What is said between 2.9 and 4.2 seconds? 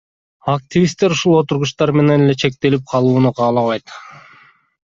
калууну каалабайт.